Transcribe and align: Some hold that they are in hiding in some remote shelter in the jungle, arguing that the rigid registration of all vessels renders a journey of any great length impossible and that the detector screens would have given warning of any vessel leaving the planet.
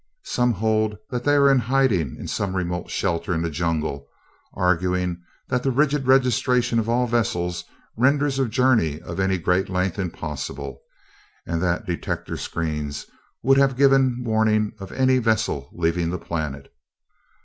Some 0.25 0.53
hold 0.53 0.97
that 1.11 1.25
they 1.25 1.35
are 1.35 1.47
in 1.51 1.59
hiding 1.59 2.15
in 2.17 2.27
some 2.27 2.55
remote 2.55 2.89
shelter 2.89 3.35
in 3.35 3.43
the 3.43 3.51
jungle, 3.51 4.07
arguing 4.51 5.21
that 5.49 5.61
the 5.61 5.69
rigid 5.69 6.07
registration 6.07 6.79
of 6.79 6.89
all 6.89 7.05
vessels 7.05 7.65
renders 7.95 8.39
a 8.39 8.47
journey 8.47 8.99
of 8.99 9.19
any 9.19 9.37
great 9.37 9.69
length 9.69 9.99
impossible 9.99 10.81
and 11.45 11.61
that 11.61 11.85
the 11.85 11.95
detector 11.95 12.35
screens 12.35 13.05
would 13.43 13.59
have 13.59 13.77
given 13.77 14.23
warning 14.23 14.71
of 14.79 14.91
any 14.91 15.19
vessel 15.19 15.69
leaving 15.71 16.09
the 16.09 16.17
planet. 16.17 16.73